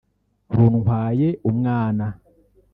[0.55, 2.05] runtwaye umwana